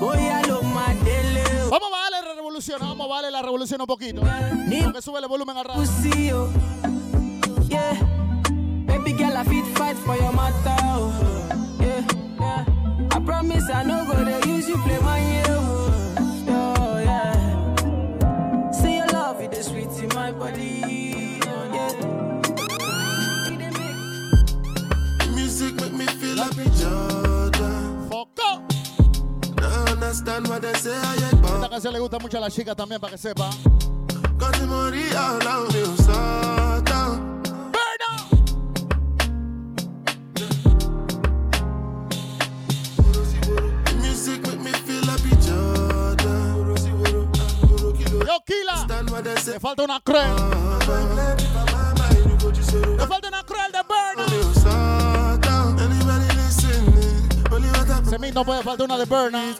Boy, 0.00 0.14
I 0.16 0.42
love 0.48 0.64
my 0.64 0.94
daily. 1.04 1.42
Vamos 1.70 1.88
a 1.88 1.90
bajarle 1.90 2.22
la 2.22 2.34
revolución, 2.34 2.78
vamos 2.80 3.06
a 3.06 3.08
bajarle 3.08 3.30
la 3.30 3.42
revolución 3.42 3.80
un 3.80 3.86
poquito. 3.86 4.22
Ni 4.68 4.82
Porque 4.82 5.02
sube 5.02 5.18
el 5.20 5.26
volumen 5.28 5.56
al 5.56 5.64
radio. 5.64 5.80
pussy, 5.80 6.30
oh. 6.32 6.48
Yeah. 7.68 7.94
Baby 8.86 9.12
girl, 9.12 9.36
I 9.36 9.44
fit 9.44 9.64
fight 9.76 9.96
for 9.96 10.16
your 10.16 10.32
matter, 10.32 10.76
oh. 10.82 11.12
Yeah, 11.80 12.04
yeah. 12.40 12.64
I 13.12 13.20
promise 13.20 13.68
I 13.70 13.82
no 13.84 14.04
go 14.04 14.12
to 14.24 14.48
use 14.48 14.68
you 14.68 14.76
play 14.78 14.98
my 15.00 15.18
yeah, 15.18 15.44
oh. 15.48 16.14
Oh, 16.48 16.98
yeah. 17.00 18.70
See 18.72 18.96
your 18.96 19.06
love, 19.08 19.40
it 19.40 19.52
is 19.54 19.66
sweet 19.66 19.88
in 20.02 20.08
my 20.14 20.30
body. 20.32 20.82
Foco. 28.08 28.62
Esta 31.54 31.68
canción 31.68 31.92
le 31.92 32.00
gusta 32.00 32.18
mucho 32.18 32.38
a 32.38 32.40
las 32.40 32.54
chicas 32.54 32.74
también, 32.74 33.00
para 33.00 33.12
que 33.12 33.18
sepa. 33.18 33.50
Yo, 48.26 48.40
Kila. 48.46 48.86
Le 49.46 49.60
falta 49.60 49.84
una 49.84 50.00
crema. 50.00 50.36
No 58.36 58.44
puede 58.44 58.62
faltar 58.62 58.84
una 58.84 58.98
de 58.98 59.06
Burna. 59.06 59.56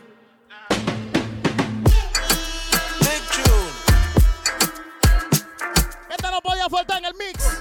Esta 6.11 6.31
no 6.31 6.43
podía 6.43 6.69
faltar 6.69 6.99
en 6.99 7.05
el 7.07 7.15
mix. 7.15 7.59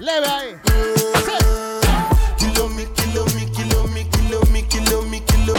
Leve 0.00 0.26
ahí. 0.26 0.56
Kilo 2.38 2.68
me, 2.70 2.92
kilo 2.92 3.24
me, 3.26 3.52
kilo 3.52 3.84
me, 3.86 4.08
kilo 4.10 4.40
me, 4.50 4.66
kilo 4.66 5.02
me, 5.02 5.24
kilo. 5.24 5.54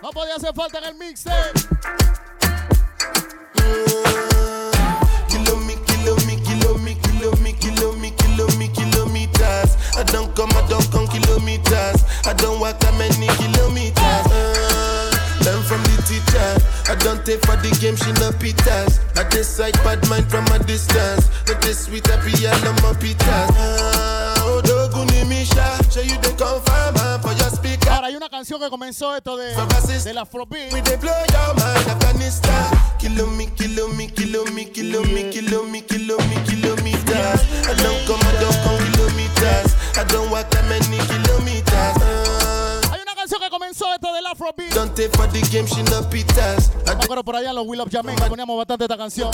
No 0.00 0.10
podía 0.10 0.36
hacer 0.36 0.54
falta 0.54 0.78
en 0.78 0.84
el 0.84 0.94
mix. 0.94 1.26
Eh. 1.26 1.65
Kilometers. 9.66 9.96
I 9.96 10.02
don't 10.04 10.34
come, 10.34 10.50
I 10.52 10.66
don't 10.68 10.90
come 10.90 11.06
kilometers. 11.06 12.04
I 12.24 12.32
don't 12.34 12.60
walk 12.60 12.78
that 12.80 12.94
many 12.98 13.26
kilometers. 13.36 14.26
Uh, 14.30 15.10
learn 15.44 15.62
from 15.62 15.82
the 15.84 15.96
teacher. 16.06 16.50
I 16.90 16.94
don't 16.96 17.24
take 17.24 17.44
for 17.44 17.56
the 17.56 17.70
game, 17.80 17.96
she 17.96 18.12
no 18.22 18.30
pitas. 18.30 19.00
I 19.16 19.28
decide 19.28 19.74
bad 19.84 20.06
mind 20.08 20.30
from 20.30 20.46
a 20.46 20.58
distance. 20.58 21.28
Not 21.46 21.60
this 21.62 21.86
sweet, 21.86 22.08
I 22.10 22.16
be 22.24 22.46
all 22.46 22.68
on 22.68 22.76
my 22.82 22.92
pitas. 22.98 23.50
Uh, 23.56 24.60
Odoguni 24.62 25.26
Misha, 25.28 25.78
show 25.90 26.02
you 26.02 26.18
the 26.20 26.32
confirm 26.36 27.20
for 27.20 27.32
your 27.34 27.45
hay 28.06 28.14
una 28.14 28.28
canción 28.28 28.60
que 28.60 28.70
comenzó 28.70 29.16
esto 29.16 29.36
de, 29.36 29.52
de 30.04 30.14
la 30.14 30.20
Afrobeat. 30.22 30.72
Hay 42.92 43.00
una 43.02 43.14
canción 43.16 43.40
que 43.40 43.50
comenzó 43.50 43.92
esto 43.92 44.12
del 44.12 44.26
Afrobeat. 44.26 44.72
Me 46.86 46.92
acuerdo 47.04 47.24
por 47.24 47.34
allá 47.34 47.50
en 47.50 47.56
los 47.56 47.66
Will 47.66 47.80
of 47.80 47.88
poníamos 48.28 48.56
bastante 48.56 48.84
esta 48.84 48.96
canción. 48.96 49.30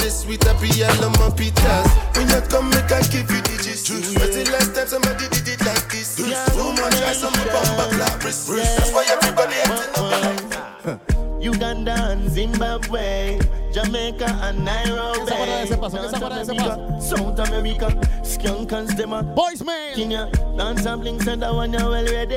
South 17.00 17.38
America, 17.48 17.88
skunk 18.22 18.72
and 18.72 18.88
stemmer. 18.88 19.22
Voicemail. 19.34 19.94
Kenya, 19.94 20.30
dance 20.56 20.86
and 20.86 21.00
bling, 21.00 21.20
send 21.20 21.42
that 21.42 21.52
one 21.52 21.72
you 21.72 21.78
well 21.78 22.04
ready. 22.04 22.36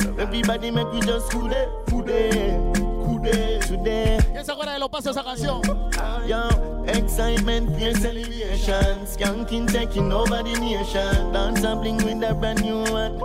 So 0.00 0.14
everybody 0.18 0.70
make 0.70 0.92
we 0.92 1.00
just 1.00 1.30
cool 1.30 1.50
it, 1.52 1.68
cool 1.88 2.08
it, 2.08 3.62
today. 3.62 4.18
¿Quién 4.32 4.44
se 4.44 4.52
acuerda 4.52 4.72
de 4.74 4.78
los 4.78 4.88
pasos 4.88 5.14
de 5.14 5.20
esa 5.20 5.24
canción? 5.24 5.62
Ah, 5.98 6.20
yo, 6.26 6.84
excitement, 6.86 7.70
celebration. 7.96 9.06
Skanking 9.06 9.66
taking 9.66 10.12
over 10.12 10.42
the 10.42 10.58
nation. 10.60 11.32
Dance 11.32 11.64
and 11.64 11.80
bling 11.80 11.96
with 11.98 12.22
a 12.28 12.34
brand 12.34 12.62
new 12.62 12.84
one. 12.92 13.18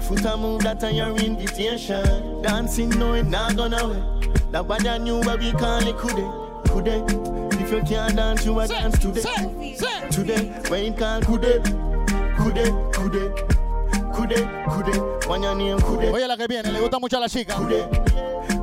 Foot 0.00 0.24
a 0.24 0.36
move 0.36 0.62
that 0.62 0.82
your 0.92 1.16
invitation. 1.16 2.42
Dancing, 2.42 2.90
no, 2.90 3.14
it 3.14 3.24
not 3.26 3.56
gonna 3.56 3.88
wait. 3.88 4.52
That 4.52 4.66
bad 4.68 5.02
new, 5.02 5.18
we 5.18 5.52
call 5.52 5.86
it, 5.86 5.96
kude, 5.96 6.24
kude. 6.68 7.04
If 7.10 7.33
you 7.74 7.82
can't 7.82 8.16
dance, 8.16 8.44
you 8.44 8.58
a 8.60 8.68
dance 8.68 8.98
today. 8.98 9.22
Today, 10.10 10.52
when 10.68 10.84
it 10.84 10.98
call 10.98 11.20
kude, 11.22 11.62
kude, 12.36 12.64
kude, 12.92 13.22
kude, 14.14 14.38
kude. 14.68 15.26
When 15.26 15.42
your 15.42 15.54
name 15.54 15.78
kude. 15.78 16.12
Oye 16.12 16.26
la 16.28 16.36
que 16.36 16.46
viene, 16.46 16.70
le 16.70 16.80
gusta 16.80 17.00
mucho 17.00 17.16
a 17.16 17.20
la 17.20 17.28
chica. 17.28 17.54
Kude, 17.54 17.88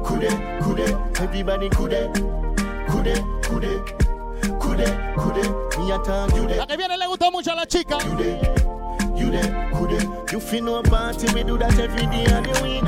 kude, 0.04 0.30
kude. 0.62 0.86
Everybody 1.21 1.69
kude, 1.69 2.10
kude, 2.88 3.13
kude, 3.50 3.71
kude, 4.60 4.88
kude. 5.17 5.78
Me 5.78 5.91
a 5.91 6.00
talk 6.00 6.36
you 6.36 6.47
La 6.47 6.65
que 6.65 6.78
viene 6.78 6.97
le 6.97 7.08
gusta 7.08 7.32
mucho 7.32 7.52
a 7.52 7.56
la 7.56 7.65
chica. 7.65 7.97
You 9.21 9.29
there, 9.29 9.69
you 9.73 9.88
there. 9.88 10.25
You 10.31 10.39
feel 10.39 10.63
no 10.63 10.81
party, 10.81 11.31
we 11.36 11.43
do 11.43 11.55
that 11.60 11.77
every 11.77 12.07
day 12.07 12.25
and 12.25 12.43
the 12.43 12.63
week. 12.63 12.81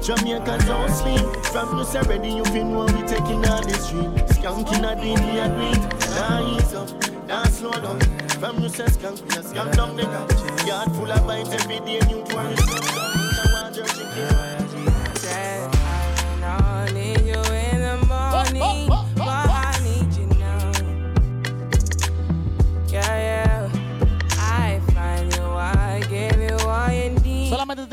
Jamaicans 0.00 0.64
don't 0.66 0.88
sleep. 0.88 1.44
From 1.46 1.76
you 1.76 1.84
say 1.84 2.02
ready, 2.02 2.28
you 2.28 2.44
feel 2.44 2.64
no 2.64 2.84
we 2.84 3.02
taking 3.02 3.44
all 3.46 3.60
the 3.62 3.74
street. 3.74 4.14
Skanking 4.30 4.86
a 4.86 4.94
day, 4.94 5.16
we 5.18 5.40
agree. 5.42 5.74
Now 6.14 6.56
ease 6.56 6.72
up, 6.74 7.26
now 7.26 7.42
slow 7.46 7.72
down. 7.72 7.98
From 8.38 8.62
you 8.62 8.68
say 8.68 8.84
skank, 8.84 9.22
we 9.22 9.36
a 9.36 9.42
skank 9.42 9.74
down 9.74 9.96
the 9.96 10.04
ground. 10.04 10.30
Yard 10.68 10.92
full 10.92 11.10
of 11.10 11.20
vibes 11.22 11.52
every 11.52 11.80
day, 11.80 11.98
new 12.06 12.22
tourists. 12.26 12.91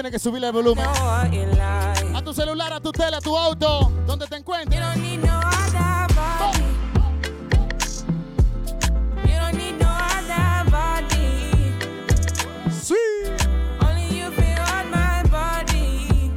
Tienes 0.10 0.22
que 0.22 0.30
subirle 0.30 0.48
el 0.48 0.54
volumen. 0.54 0.86
Know 0.86 1.06
what 1.06 1.32
you 1.32 1.46
like. 1.46 2.18
A 2.18 2.22
tu 2.24 2.34
celular, 2.34 2.74
a 2.74 2.80
tu 2.80 2.92
tele, 2.92 3.18
a 3.18 3.22
tu 3.22 3.36
auto, 3.38 3.92
donde 4.06 4.28
te 4.28 4.36
encuentres. 4.36 4.76
You 4.76 4.82
don't 4.82 5.02
need 5.02 5.24
no 5.24 5.40
other 5.40 6.08
body. 6.16 6.64
You 9.26 9.38
don't 9.40 9.56
need 9.56 9.80
no 9.80 9.88
other 9.88 10.70
body. 10.72 11.74
Sí. 12.72 12.96
Only 13.82 14.08
you 14.18 14.32
feel 14.32 14.62
on 14.74 14.90
my 14.90 15.24
body. 15.30 16.32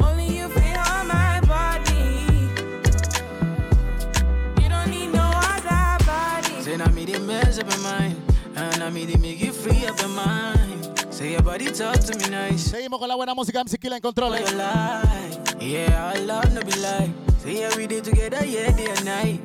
Only 0.00 0.26
you 0.38 0.48
feel 0.48 0.78
on 0.78 1.06
my 1.06 1.40
body. 1.46 2.50
You 4.60 4.68
don't 4.68 4.90
need 4.90 5.12
no 5.12 5.30
other 5.34 6.04
body. 6.04 6.62
Say 6.62 6.76
now 6.76 6.90
me 6.90 7.04
the 7.04 7.20
mess 7.20 7.58
up 7.58 7.72
in 7.72 7.82
mind, 7.82 8.16
and 8.56 8.82
I 8.82 8.90
me 8.90 9.04
the 9.06 9.18
make 9.18 9.40
you 9.40 9.52
free 9.52 9.86
up 9.86 10.00
in 10.02 10.10
mind. 10.10 10.59
Say 11.20 11.32
your 11.32 11.42
body 11.42 11.66
talk 11.66 12.00
to 12.00 12.16
me 12.16 12.30
nice. 12.30 12.70
Seguimos 12.70 12.98
con 12.98 13.06
la 13.06 13.14
buena 13.14 13.34
música 13.34 13.60
MC 13.60 13.76
Killa 13.78 13.96
en 13.96 14.00
controles. 14.00 14.40
Yeah, 15.60 16.14
our 16.14 16.18
love 16.20 16.50
no 16.54 16.62
be 16.62 16.72
lie. 16.80 17.12
Say 17.42 17.58
yeah, 17.60 17.76
we 17.76 17.86
did 17.86 18.04
together, 18.04 18.42
yeah, 18.46 18.74
day 18.74 18.86
and 18.86 19.04
night. 19.04 19.40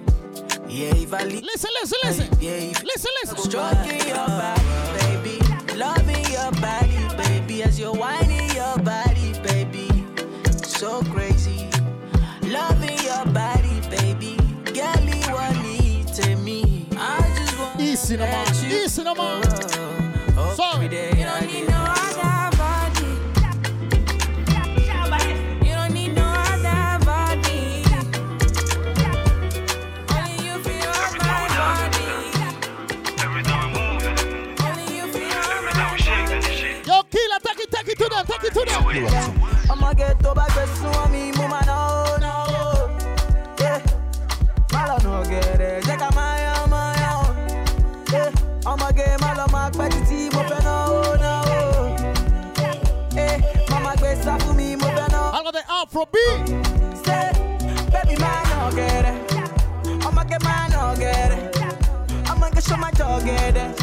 Yeah, 0.70 0.96
if 0.96 1.14
I 1.14 1.26
leave. 1.26 1.44
Listen, 1.44 1.70
listen, 1.82 1.98
listen. 2.06 2.30
Yeah, 2.40 2.72
if 2.72 2.82
Listen, 2.82 3.12
listen. 3.22 3.38
Stroking 3.52 4.08
your 4.08 4.26
body, 4.26 4.64
baby. 5.02 5.76
Loving 5.76 6.24
your 6.32 6.50
body, 6.62 6.98
baby. 7.18 7.64
As 7.64 7.78
you're 7.78 7.94
whining 7.94 8.50
your 8.56 8.78
body, 8.78 9.34
baby. 9.44 9.90
So 10.64 11.02
crazy. 11.12 11.68
Loving 12.44 13.00
your 13.04 13.26
body, 13.34 13.82
baby. 13.90 14.38
Girl, 14.72 15.04
you 15.04 15.34
want 15.34 15.62
me 15.62 16.06
to 16.14 16.38
me. 16.38 16.88
I 16.96 17.20
just 17.36 17.60
want 17.60 17.82
easy 17.82 18.16
them, 38.94 39.08
take 39.08 39.14
it 39.14 39.26
to. 39.26 39.72
I'ma 39.72 39.94
get 39.94 40.20
to 40.20 40.34
back 40.34 40.56
with 40.56 40.76
some 40.78 41.12
me, 41.12 41.32
mama, 41.32 41.62
no, 41.66 42.18
no. 42.20 42.98
Yeah, 43.60 43.82
malo 44.72 44.98
no 45.04 45.24
get 45.30 45.60
it. 45.60 45.84
Jeka 45.84 46.14
maya, 46.16 46.68
maya. 46.68 47.34
Yeah, 48.12 48.32
I'ma 48.66 48.92
get 48.92 49.20
malo 49.22 49.46
mak 49.52 49.74
petiti, 49.74 50.32
mo 50.34 50.44
fe 50.44 50.60
no, 50.64 51.16
no. 51.24 51.34
Yeah, 53.14 53.42
mama 53.70 53.96
gbe 53.98 54.24
sa 54.24 54.38
fún 54.38 54.56
mi, 54.56 54.76
mo 54.76 54.88
fe 54.88 55.06
no. 55.12 55.32
Algo 55.34 55.52
de 55.52 55.62
Afrobeat. 55.68 56.48
Say, 57.06 57.32
baby, 57.92 58.20
man, 58.22 58.44
no 58.50 58.72
get 58.76 59.06
it. 59.06 60.06
I'ma 60.06 60.24
get 60.24 60.44
man, 60.44 60.72
no 60.72 60.96
get 60.98 61.32
it. 61.32 61.58
I'ma 62.30 62.50
get 62.50 62.64
show 62.64 62.78
my 62.78 62.92
dog 62.92 63.26
get 63.26 63.58
it. 63.58 63.82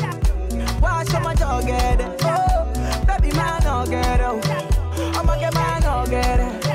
Why 0.80 1.04
show 1.04 1.20
my 1.20 1.34
dog 1.34 1.66
get 1.66 2.00
it? 2.00 2.20
Oh, 2.24 2.66
Baby, 3.06 3.34
man, 3.36 3.62
no 3.64 3.84
get 3.86 4.20
it. 4.20 4.71
I'ma 5.16 5.36
get 5.38 5.54
man, 5.54 5.82
no 5.82 6.04
get 6.06 6.40
it. 6.40 6.66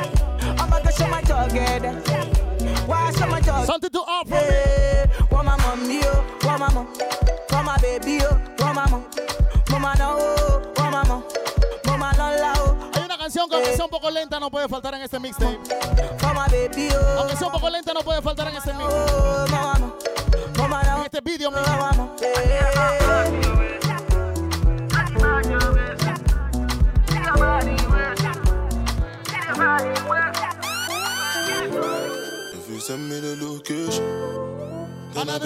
I'ma 0.59 0.79
go 0.79 0.89
show 0.91 1.07
my 1.07 1.21
target. 1.21 1.83
Why 2.87 3.11
show 3.11 3.27
my 3.27 3.39
target? 3.41 3.67
Something 3.67 3.89
to 3.91 3.99
offer. 3.99 4.35
Hey, 4.35 5.05
want 5.31 5.45
my 5.45 5.57
mommy, 5.57 6.01
oh, 6.03 6.23
want 6.43 6.59
my 6.59 6.73
mom. 6.73 6.87
Want 7.51 7.65
my 7.65 7.77
baby, 7.77 8.19
oh, 8.23 8.39
want 8.59 8.75
my 8.75 8.89
mom. 8.89 9.05
Mama, 9.69 9.95
no, 9.97 10.15
oh, 10.19 10.61
want 10.77 10.91
my 10.91 11.03
mom. 11.07 11.23
Mama, 11.85 12.11
no, 12.17 12.31
la, 12.39 12.53
oh. 12.57 12.77
Hay 12.93 13.03
una 13.03 13.17
canción 13.17 13.49
que 13.49 13.55
aunque 13.55 13.75
sea 13.75 13.85
un 13.85 13.91
poco 13.91 14.09
lenta 14.09 14.39
no 14.39 14.49
puede 14.49 14.67
faltar 14.67 14.93
en 14.95 15.01
este 15.01 15.19
mixtape. 15.19 15.59
My 16.37 16.45
baby, 16.51 16.89
oh. 16.93 17.19
Aunque 17.19 17.35
sea 17.35 17.47
un 17.47 17.53
poco 17.53 17.69
lenta 17.69 17.93
no 17.93 18.01
puede 18.01 18.21
faltar 18.21 18.47
en 18.47 18.55
este 18.57 18.73
mixtape. 18.73 19.11
Oh, 19.11 19.45
mama, 19.49 19.93
mama, 20.57 20.83
no. 20.83 20.97
En 20.97 21.03
este 21.03 21.21
video, 21.21 21.51
mi 21.51 21.57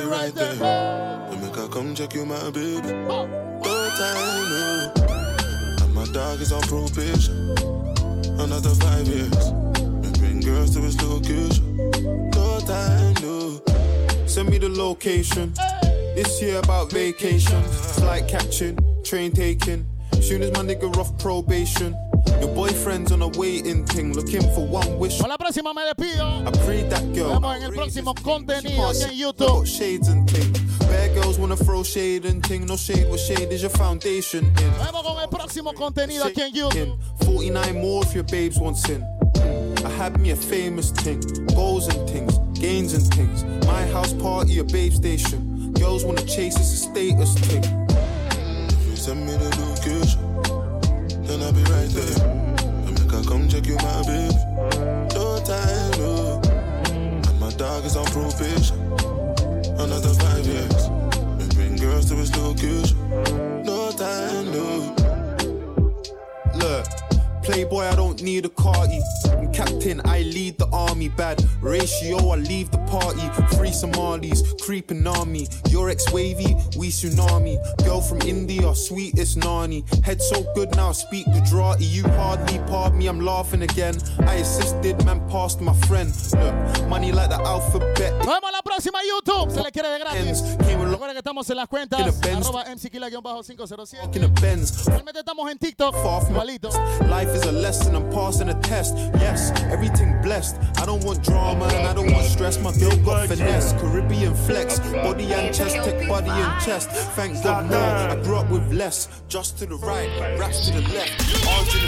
be 0.02 0.08
right 0.08 0.34
there. 0.34 0.56
Make 1.42 1.58
I 1.58 1.68
come 1.68 1.94
check 1.96 2.14
you, 2.14 2.26
my 2.26 2.50
baby. 2.52 2.88
No 2.88 3.90
time, 3.98 4.50
no. 4.50 4.94
And 5.82 5.94
my 5.94 6.06
dog 6.12 6.42
is 6.42 6.52
on 6.52 6.62
probation. 6.62 7.56
Another 8.40 8.74
five 8.86 9.08
years. 9.08 9.48
And 10.06 10.20
bring 10.20 10.40
girls 10.42 10.74
to 10.76 10.82
his 10.82 11.02
location. 11.02 11.78
No 12.32 12.60
time, 12.60 13.14
no. 13.22 13.62
Send 14.26 14.50
me 14.50 14.58
the 14.58 14.70
location. 14.70 15.54
This 16.16 16.42
year 16.42 16.60
about 16.60 16.92
vacation. 16.92 17.62
Flight 18.00 18.28
catching, 18.28 18.78
train 19.04 19.32
taking. 19.32 19.86
Soon 20.22 20.44
as 20.44 20.52
my 20.52 20.62
nigga 20.62 20.96
off 20.98 21.18
probation. 21.20 21.96
Your 22.42 22.54
boyfriend's 22.56 23.12
on 23.12 23.22
a 23.22 23.28
waiting 23.28 23.86
thing, 23.86 24.14
looking 24.14 24.42
for 24.56 24.66
one 24.66 24.98
wish. 24.98 25.20
Con 25.20 25.30
la 25.30 25.38
próxima 25.38 25.74
me 25.76 25.84
despido. 25.84 26.48
I 26.48 26.52
prayed 26.66 26.90
that 26.90 27.04
girl. 27.14 27.40
Vemos 27.40 27.56
en 27.56 27.64
el 27.64 27.72
próximo 27.72 28.16
contenido 28.16 28.88
aquí 28.90 29.04
en 29.04 29.18
YouTube. 29.18 29.66
Shades 29.66 30.08
and 30.08 30.28
ting. 30.28 30.52
Bad 30.80 31.14
girls 31.14 31.38
wanna 31.38 31.56
throw 31.56 31.84
shade 31.84 32.26
and 32.26 32.44
ting. 32.44 32.66
No 32.66 32.76
shade, 32.76 33.08
what 33.10 33.20
shade 33.20 33.52
is 33.52 33.62
your 33.62 33.70
foundation 33.70 34.46
in? 34.46 34.72
Vemos 34.84 35.04
con 35.04 35.22
el 35.22 35.30
próximo 35.30 35.74
contenido 35.74 36.26
aquí 36.26 36.42
en 36.42 36.54
YouTube. 36.54 36.98
49 37.26 37.80
more 37.80 38.04
if 38.04 38.16
your 38.16 38.24
babes 38.24 38.58
want 38.58 38.76
sin. 38.76 39.06
I 39.86 39.90
had 39.90 40.20
me 40.20 40.32
a 40.32 40.36
famous 40.36 40.92
ting, 40.92 41.20
goals 41.56 41.88
and 41.88 42.10
things, 42.10 42.38
gains 42.60 42.94
and 42.94 43.06
things. 43.14 43.44
My 43.68 43.86
house 43.94 44.14
party, 44.14 44.58
a 44.60 44.64
babe 44.64 44.94
station. 44.94 45.74
Girls 45.74 46.04
wanna 46.04 46.24
chase, 46.26 46.56
it's 46.58 46.74
a 46.74 46.78
status 46.78 47.36
thing. 47.36 47.64
Send 48.96 49.26
me 49.26 49.34
the 49.34 49.50
location, 49.66 50.20
then 51.42 51.48
I'll 51.48 51.54
be 51.54 51.64
right 51.72 51.90
there. 51.90 52.28
And 52.88 53.00
make 53.00 53.14
I 53.14 53.24
come 53.24 53.48
check 53.48 53.66
you, 53.66 53.76
my 53.78 54.02
baby. 54.04 54.36
No 55.16 55.40
time, 55.44 55.92
no. 56.00 56.42
And 56.92 57.40
my 57.40 57.50
dog 57.52 57.86
is 57.86 57.96
on 57.96 58.06
probation. 58.06 58.78
Another 59.80 60.14
five 60.14 60.46
years. 60.46 60.86
And 60.86 61.56
bring 61.56 61.76
girls 61.78 62.10
to 62.10 62.16
his 62.16 62.36
location. 62.38 62.98
No 63.64 63.92
time, 63.92 64.52
no. 64.52 65.11
Playboy, 67.44 67.84
I 67.84 67.96
don't 67.96 68.22
need 68.22 68.46
a 68.46 68.50
carty. 68.50 69.02
I'm 69.32 69.52
captain, 69.52 70.02
I 70.06 70.22
lead 70.22 70.58
the 70.58 70.68
army. 70.72 71.10
Bad 71.10 71.44
ratio, 71.62 72.30
I 72.30 72.38
leave 72.38 72.72
the 72.72 72.78
party. 72.80 73.28
Free 73.58 73.72
Somalis, 73.72 74.42
creeping 74.62 75.06
on 75.06 75.32
me. 75.32 75.48
Your 75.70 75.90
ex 75.90 76.12
wavy, 76.12 76.56
we 76.78 76.90
tsunami. 76.90 77.58
Girl 77.84 78.02
from 78.02 78.22
India, 78.22 78.74
sweetest 78.74 79.38
nani. 79.38 79.84
Head 80.04 80.22
so 80.22 80.44
good 80.56 80.74
now, 80.76 80.92
speak 80.92 81.26
Gujarati. 81.26 81.86
You 81.86 82.04
hardly 82.04 82.60
pardon 82.68 83.00
me, 83.00 83.08
I'm 83.08 83.20
laughing 83.20 83.64
again. 83.64 83.96
I 84.28 84.36
assisted, 84.36 85.04
man, 85.06 85.28
passed 85.30 85.62
my 85.62 85.74
friend. 85.88 86.14
Look, 86.34 86.88
money 86.88 87.12
like 87.12 87.30
the 87.30 87.42
alphabet. 87.42 88.14
Nos 88.20 88.28
vemos 88.28 88.52
la 88.52 88.62
próxima 88.62 89.00
YouTube. 89.04 89.52
Se 89.52 89.62
le 89.62 89.72
quiere 89.72 89.90
de 89.90 90.00
gratis. 90.00 90.22
Ends, 90.22 90.42
came 90.66 90.82
along 90.82 91.02
Recuerden 91.02 91.16
que 91.16 91.20
estamos 91.20 91.50
en 91.50 91.58
las 91.58 91.68
cuentas. 91.68 92.00
A. 92.00 92.38
Arroba 92.38 92.66
MCKila-507. 92.66 94.16
in 94.16 94.24
a 94.24 94.28
Benz. 94.40 94.86
Realmente 94.86 95.20
estamos 95.20 95.50
en 95.50 95.58
TikTok. 95.58 95.96
Igualito. 96.30 96.70
Life 97.08 97.31
is 97.36 97.44
a 97.44 97.52
lesson, 97.52 97.96
I'm 97.96 98.10
passing 98.12 98.50
a 98.50 98.54
test. 98.62 98.96
Yes, 99.16 99.52
everything 99.72 100.22
blessed. 100.22 100.58
I 100.78 100.86
don't 100.86 101.04
want 101.04 101.24
drama 101.24 101.66
and 101.66 101.88
I 101.88 101.94
don't 101.94 102.12
want 102.12 102.26
stress. 102.26 102.60
My 102.60 102.72
girl 102.74 102.96
got 103.06 103.28
finesse, 103.28 103.74
Caribbean 103.74 104.34
flex, 104.34 104.80
body 104.80 105.32
and 105.34 105.54
chest, 105.54 105.76
tech 105.76 106.08
body 106.08 106.30
and 106.30 106.62
chest. 106.64 106.90
Thank 107.16 107.44
God, 107.44 107.70
more. 107.70 107.80
I 107.80 108.16
grew 108.24 108.38
up 108.38 108.50
with 108.50 108.72
less. 108.74 109.22
Just 109.28 109.58
to 109.60 109.66
the 109.66 109.76
right, 109.76 110.10
raps 110.40 110.68
to 110.68 110.74
the 110.74 110.82
left. 110.94 111.48
All 111.48 111.64
to 111.66 111.78
the 111.78 111.88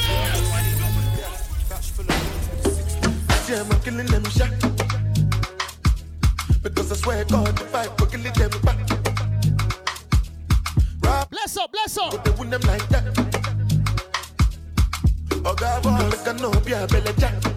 Batch 1.69 1.91
Yeah, 3.49 3.61
I'm 3.61 3.81
killing 3.81 4.07
them 4.07 4.23
shot. 4.25 4.51
Because 6.61 6.91
I 6.91 6.95
swear 6.95 7.25
God, 7.25 7.61
if 7.61 7.75
I 7.75 7.85
go 7.97 8.05
killing 8.05 8.33
them 8.33 8.51
back. 8.61 8.77
Bless 11.29 11.57
up, 11.57 11.71
bless 11.71 11.97
up. 11.97 12.23
they 12.23 12.31
win 12.31 12.49
them 12.49 12.61
like 12.61 12.87
that. 12.89 13.22
No 16.41 16.51
be 16.61 16.73
a 16.73 16.87
belly. 16.87 17.52